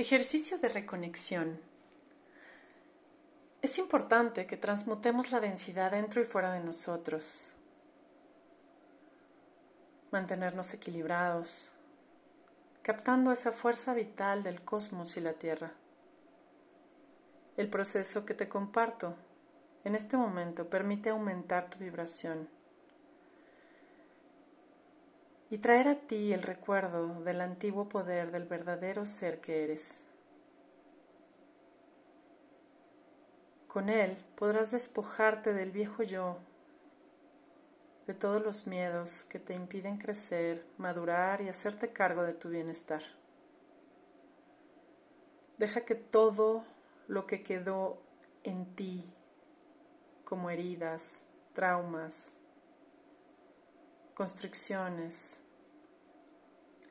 Ejercicio 0.00 0.58
de 0.58 0.68
reconexión. 0.68 1.58
Es 3.62 3.78
importante 3.78 4.46
que 4.46 4.56
transmutemos 4.56 5.32
la 5.32 5.40
densidad 5.40 5.90
dentro 5.90 6.22
y 6.22 6.24
fuera 6.24 6.52
de 6.52 6.60
nosotros. 6.60 7.52
Mantenernos 10.12 10.72
equilibrados, 10.72 11.72
captando 12.82 13.32
esa 13.32 13.50
fuerza 13.50 13.92
vital 13.92 14.44
del 14.44 14.62
cosmos 14.62 15.16
y 15.16 15.20
la 15.20 15.32
Tierra. 15.32 15.72
El 17.56 17.68
proceso 17.68 18.24
que 18.24 18.34
te 18.34 18.48
comparto 18.48 19.16
en 19.82 19.96
este 19.96 20.16
momento 20.16 20.70
permite 20.70 21.10
aumentar 21.10 21.70
tu 21.70 21.78
vibración 21.78 22.48
y 25.50 25.58
traer 25.58 25.88
a 25.88 25.94
ti 25.94 26.32
el 26.32 26.42
recuerdo 26.42 27.22
del 27.22 27.40
antiguo 27.40 27.88
poder 27.88 28.30
del 28.30 28.44
verdadero 28.44 29.06
ser 29.06 29.40
que 29.40 29.64
eres. 29.64 30.00
Con 33.66 33.88
él 33.88 34.16
podrás 34.36 34.70
despojarte 34.70 35.52
del 35.52 35.70
viejo 35.70 36.02
yo, 36.02 36.38
de 38.06 38.14
todos 38.14 38.42
los 38.42 38.66
miedos 38.66 39.24
que 39.24 39.38
te 39.38 39.54
impiden 39.54 39.98
crecer, 39.98 40.66
madurar 40.78 41.42
y 41.42 41.48
hacerte 41.48 41.92
cargo 41.92 42.22
de 42.22 42.32
tu 42.32 42.48
bienestar. 42.48 43.02
Deja 45.58 45.82
que 45.82 45.94
todo 45.94 46.64
lo 47.06 47.26
que 47.26 47.42
quedó 47.42 47.98
en 48.44 48.74
ti, 48.74 49.04
como 50.24 50.50
heridas, 50.50 51.22
traumas, 51.52 52.32
constricciones, 54.14 55.37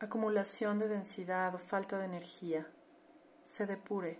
acumulación 0.00 0.78
de 0.78 0.88
densidad 0.88 1.54
o 1.54 1.58
falta 1.58 1.98
de 1.98 2.06
energía, 2.06 2.66
se 3.44 3.66
depure 3.66 4.18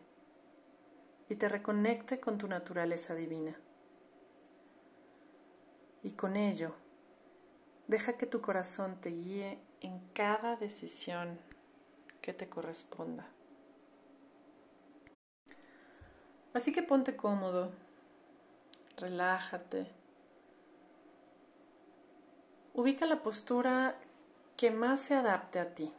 y 1.28 1.36
te 1.36 1.48
reconecte 1.48 2.20
con 2.20 2.38
tu 2.38 2.48
naturaleza 2.48 3.14
divina. 3.14 3.54
Y 6.02 6.12
con 6.12 6.36
ello, 6.36 6.74
deja 7.88 8.14
que 8.14 8.26
tu 8.26 8.40
corazón 8.40 9.00
te 9.00 9.10
guíe 9.10 9.58
en 9.80 10.00
cada 10.12 10.56
decisión 10.56 11.38
que 12.20 12.32
te 12.32 12.48
corresponda. 12.48 13.26
Así 16.52 16.72
que 16.72 16.82
ponte 16.82 17.16
cómodo, 17.16 17.70
relájate 18.96 20.00
Ubica 22.72 23.04
la 23.04 23.20
postura 23.22 23.96
que 24.56 24.70
más 24.70 25.00
se 25.00 25.14
adapte 25.14 25.58
a 25.58 25.74
ti 25.74 25.92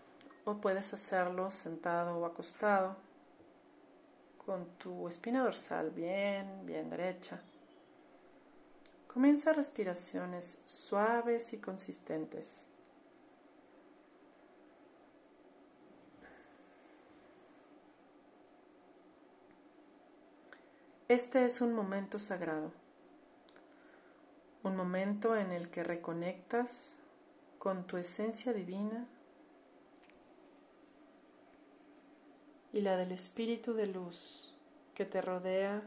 o 0.46 0.56
puedes 0.58 0.94
hacerlo 0.94 1.52
sentado 1.52 2.18
o 2.18 2.26
acostado 2.26 2.96
con 4.46 4.66
tu 4.78 5.08
espina 5.08 5.44
dorsal 5.44 5.92
bien, 5.92 6.66
bien 6.66 6.90
derecha. 6.90 7.40
Comienza 9.08 9.54
respiraciones 9.54 10.62
suaves 10.66 11.54
y 11.54 11.58
consistentes. 11.58 12.66
Este 21.08 21.44
es 21.44 21.60
un 21.60 21.74
momento 21.74 22.20
sagrado 22.20 22.72
un 24.64 24.76
momento 24.76 25.36
en 25.36 25.52
el 25.52 25.70
que 25.70 25.84
reconectas 25.84 26.98
con 27.62 27.86
tu 27.86 27.98
esencia 27.98 28.54
divina 28.54 29.08
y 32.74 32.82
la 32.82 32.98
del 32.98 33.12
espíritu 33.12 33.76
de 33.76 33.86
luz 33.86 34.56
que 34.96 35.06
te 35.06 35.22
rodea 35.22 35.84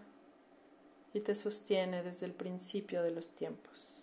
y 1.13 1.19
te 1.19 1.35
sostiene 1.35 2.05
desde 2.05 2.27
el 2.27 2.33
principio 2.33 3.03
de 3.03 3.11
los 3.11 3.35
tiempos. 3.35 3.94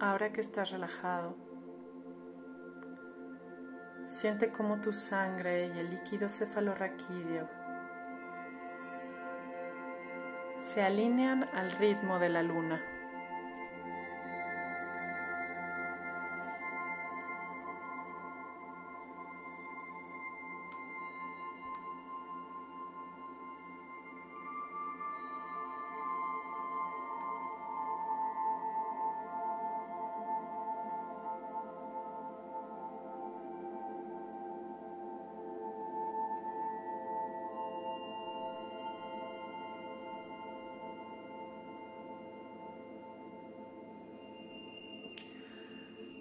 Ahora 0.00 0.32
que 0.32 0.40
estás 0.40 0.70
relajado, 0.70 1.36
siente 4.08 4.50
cómo 4.50 4.80
tu 4.80 4.94
sangre 4.94 5.66
y 5.66 5.78
el 5.78 5.90
líquido 5.90 6.30
cefalorraquídeo 6.30 7.46
se 10.56 10.82
alinean 10.82 11.44
al 11.52 11.72
ritmo 11.72 12.18
de 12.18 12.30
la 12.30 12.42
luna. 12.42 12.82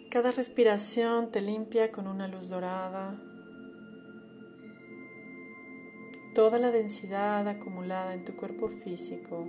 Cada 0.10 0.32
respiración 0.32 1.30
te 1.30 1.40
limpia 1.40 1.92
con 1.92 2.08
una 2.08 2.28
luz 2.28 2.50
dorada. 2.50 3.16
Toda 6.34 6.58
la 6.58 6.72
densidad 6.72 7.48
acumulada 7.48 8.16
en 8.16 8.26
tu 8.26 8.36
cuerpo 8.36 8.70
físico 8.70 9.48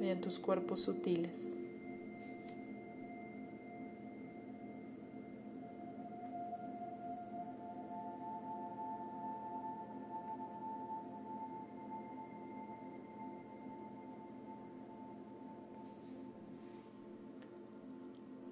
y 0.00 0.08
en 0.08 0.22
tus 0.22 0.38
cuerpos 0.38 0.80
sutiles. 0.80 1.34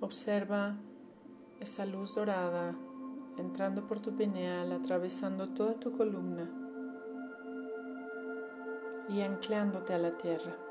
Observa 0.01 0.77
esa 1.61 1.87
luz 1.87 2.15
dorada 2.15 2.75
entrando 3.39 3.87
por 3.87 4.01
tu 4.01 4.17
pineal, 4.17 4.73
atravesando 4.73 5.49
toda 5.49 5.75
tu 5.75 5.93
columna 5.97 6.51
y 9.09 9.21
anclándote 9.21 9.95
a 9.95 9.99
la 9.99 10.17
tierra. 10.17 10.66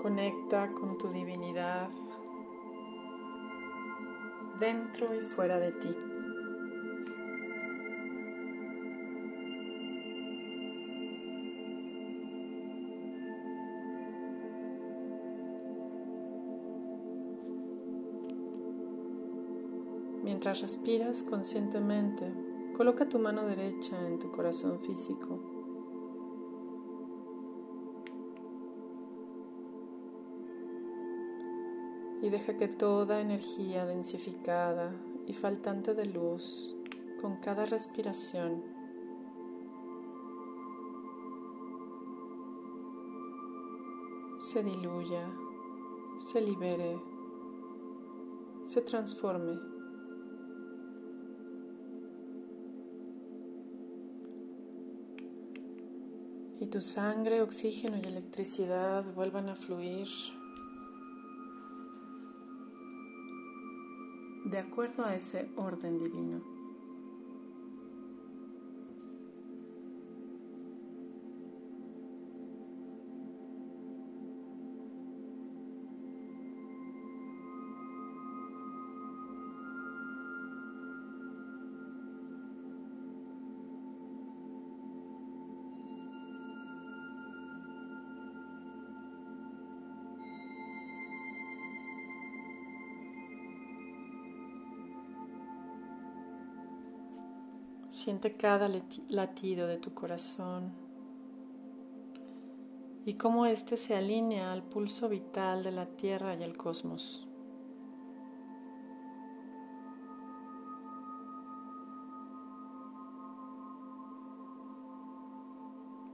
Conecta 0.00 0.72
con 0.72 0.96
tu 0.96 1.08
divinidad 1.08 1.90
dentro 4.58 5.14
y 5.14 5.20
fuera 5.20 5.58
de 5.58 5.72
ti. 5.72 5.94
Mientras 20.24 20.62
respiras 20.62 21.22
conscientemente, 21.24 22.32
coloca 22.74 23.06
tu 23.06 23.18
mano 23.18 23.44
derecha 23.44 24.00
en 24.06 24.18
tu 24.18 24.30
corazón 24.30 24.80
físico 24.80 25.59
y 32.22 32.28
deja 32.28 32.56
que 32.56 32.68
toda 32.68 33.20
energía 33.20 33.86
densificada 33.86 34.92
y 35.26 35.32
faltante 35.32 35.94
de 35.94 36.06
luz 36.06 36.74
con 37.20 37.36
cada 37.36 37.66
respiración 37.66 38.62
se 44.36 44.62
diluya, 44.62 45.30
se 46.32 46.40
libere, 46.40 46.98
se 48.66 48.80
transforme. 48.82 49.58
Y 56.58 56.66
tu 56.66 56.80
sangre, 56.80 57.40
oxígeno 57.42 57.96
y 57.96 58.06
electricidad 58.06 59.04
vuelvan 59.14 59.48
a 59.48 59.56
fluir 59.56 60.08
de 64.50 64.58
acuerdo 64.58 65.04
a 65.04 65.14
ese 65.14 65.48
orden 65.56 65.98
divino. 65.98 66.59
Siente 98.02 98.32
cada 98.32 98.66
latido 99.10 99.66
de 99.66 99.76
tu 99.76 99.92
corazón 99.92 100.72
y 103.04 103.12
cómo 103.12 103.44
éste 103.44 103.76
se 103.76 103.94
alinea 103.94 104.52
al 104.52 104.62
pulso 104.62 105.06
vital 105.06 105.62
de 105.62 105.70
la 105.70 105.84
Tierra 105.84 106.34
y 106.34 106.42
el 106.42 106.56
cosmos. 106.56 107.28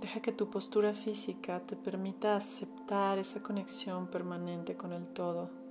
Deja 0.00 0.20
que 0.20 0.32
tu 0.32 0.50
postura 0.50 0.92
física 0.92 1.60
te 1.60 1.76
permita 1.76 2.34
aceptar 2.34 3.20
esa 3.20 3.40
conexión 3.44 4.08
permanente 4.08 4.76
con 4.76 4.92
el 4.92 5.06
todo. 5.06 5.65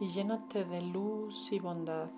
Y 0.00 0.08
llénate 0.08 0.64
de 0.64 0.82
luz 0.82 1.52
y 1.52 1.58
bondad. 1.58 2.10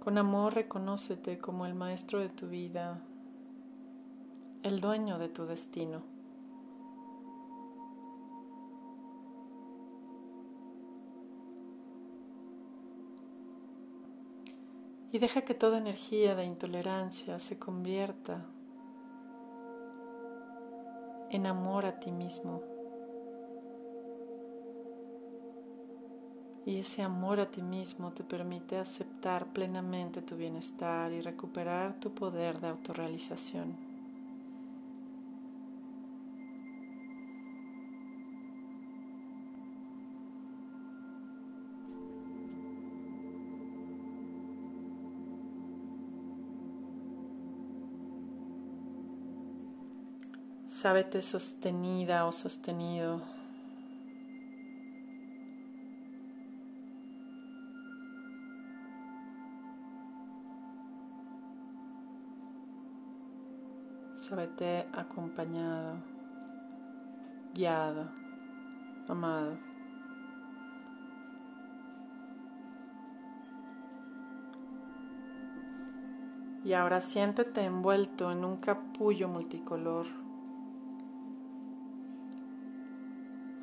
Con 0.00 0.18
amor 0.18 0.54
reconócete 0.54 1.38
como 1.38 1.66
el 1.66 1.74
maestro 1.74 2.20
de 2.20 2.30
tu 2.30 2.48
vida, 2.48 3.00
el 4.62 4.80
dueño 4.80 5.18
de 5.18 5.28
tu 5.28 5.44
destino. 5.44 6.09
Y 15.12 15.18
deja 15.18 15.42
que 15.42 15.54
toda 15.54 15.78
energía 15.78 16.34
de 16.34 16.44
intolerancia 16.44 17.38
se 17.38 17.58
convierta 17.58 18.44
en 21.30 21.46
amor 21.46 21.86
a 21.86 21.98
ti 21.98 22.12
mismo. 22.12 22.62
Y 26.66 26.78
ese 26.78 27.02
amor 27.02 27.40
a 27.40 27.50
ti 27.50 27.62
mismo 27.62 28.12
te 28.12 28.22
permite 28.22 28.78
aceptar 28.78 29.46
plenamente 29.46 30.22
tu 30.22 30.36
bienestar 30.36 31.10
y 31.12 31.20
recuperar 31.20 31.98
tu 31.98 32.12
poder 32.12 32.60
de 32.60 32.68
autorrealización. 32.68 33.89
Sábete 50.82 51.20
sostenida 51.20 52.24
o 52.24 52.32
sostenido. 52.32 53.20
Sábete 64.16 64.88
acompañado, 64.94 65.98
guiado, 67.52 68.08
amado. 69.06 69.58
Y 76.64 76.72
ahora 76.72 77.02
siéntete 77.02 77.66
envuelto 77.66 78.32
en 78.32 78.46
un 78.46 78.56
capullo 78.56 79.28
multicolor. 79.28 80.19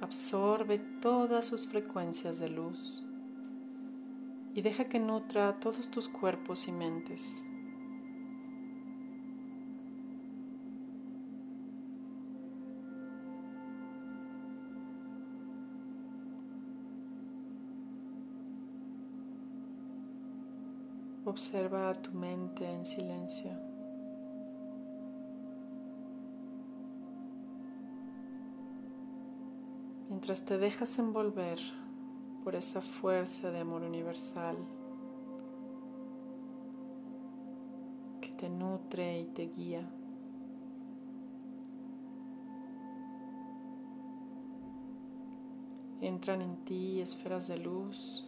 Absorbe 0.07 0.79
todas 1.01 1.45
sus 1.45 1.67
frecuencias 1.67 2.39
de 2.39 2.47
luz 2.47 3.03
y 4.53 4.61
deja 4.61 4.85
que 4.85 4.99
nutra 4.99 5.59
todos 5.59 5.91
tus 5.91 6.07
cuerpos 6.07 6.69
y 6.69 6.71
mentes. 6.71 7.45
Observa 21.25 21.91
tu 21.95 22.13
mente 22.13 22.65
en 22.65 22.85
silencio. 22.85 23.76
Mientras 30.17 30.43
te 30.43 30.57
dejas 30.57 30.97
envolver 30.97 31.59
por 32.43 32.55
esa 32.55 32.81
fuerza 32.81 33.51
de 33.51 33.59
amor 33.59 33.83
universal 33.83 34.57
que 38.19 38.29
te 38.29 38.49
nutre 38.49 39.19
y 39.19 39.25
te 39.25 39.43
guía. 39.43 39.87
Entran 46.01 46.41
en 46.41 46.65
ti 46.65 46.99
esferas 46.99 47.47
de 47.47 47.57
luz 47.59 48.27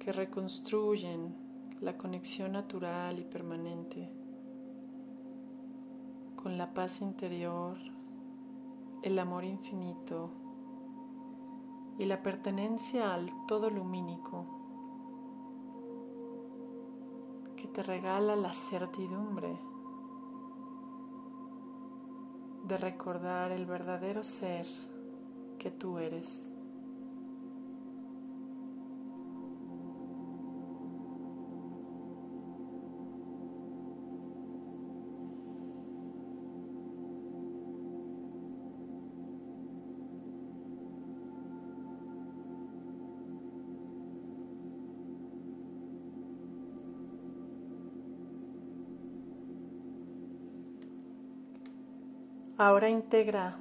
que 0.00 0.10
reconstruyen 0.10 1.32
la 1.80 1.96
conexión 1.96 2.50
natural 2.50 3.20
y 3.20 3.22
permanente 3.22 4.10
con 6.34 6.58
la 6.58 6.74
paz 6.74 7.00
interior 7.02 7.99
el 9.02 9.18
amor 9.18 9.44
infinito 9.44 10.30
y 11.98 12.04
la 12.04 12.22
pertenencia 12.22 13.14
al 13.14 13.30
todo 13.46 13.70
lumínico 13.70 14.46
que 17.56 17.68
te 17.68 17.82
regala 17.82 18.36
la 18.36 18.52
certidumbre 18.54 19.58
de 22.64 22.78
recordar 22.78 23.52
el 23.52 23.66
verdadero 23.66 24.22
ser 24.22 24.66
que 25.58 25.70
tú 25.70 25.98
eres. 25.98 26.49
Ahora 52.60 52.90
integra 52.90 53.56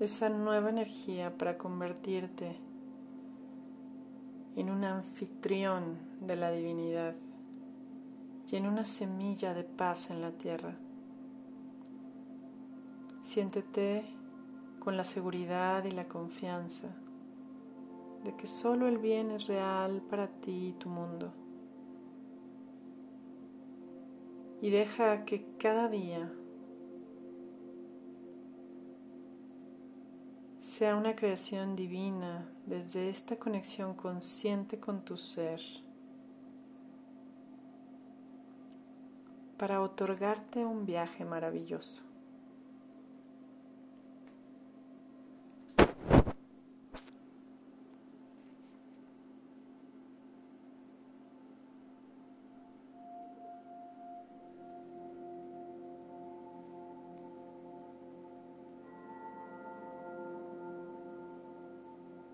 esa 0.00 0.30
nueva 0.30 0.70
energía 0.70 1.36
para 1.36 1.58
convertirte 1.58 2.56
en 4.56 4.70
un 4.70 4.82
anfitrión 4.84 5.98
de 6.22 6.36
la 6.36 6.50
divinidad 6.50 7.14
y 8.50 8.56
en 8.56 8.66
una 8.66 8.86
semilla 8.86 9.52
de 9.52 9.64
paz 9.64 10.08
en 10.08 10.22
la 10.22 10.30
tierra. 10.30 10.74
Siéntete 13.22 14.06
con 14.78 14.96
la 14.96 15.04
seguridad 15.04 15.84
y 15.84 15.90
la 15.90 16.08
confianza 16.08 16.88
de 18.24 18.34
que 18.34 18.46
solo 18.46 18.88
el 18.88 18.96
bien 18.96 19.30
es 19.30 19.46
real 19.46 20.00
para 20.08 20.26
ti 20.26 20.68
y 20.68 20.72
tu 20.72 20.88
mundo. 20.88 21.34
Y 24.62 24.70
deja 24.70 25.26
que 25.26 25.44
cada 25.58 25.90
día 25.90 26.32
sea 30.72 30.96
una 30.96 31.14
creación 31.14 31.76
divina 31.76 32.48
desde 32.64 33.10
esta 33.10 33.36
conexión 33.36 33.92
consciente 33.92 34.80
con 34.80 35.04
tu 35.04 35.18
ser 35.18 35.60
para 39.58 39.82
otorgarte 39.82 40.64
un 40.64 40.86
viaje 40.86 41.26
maravilloso. 41.26 42.11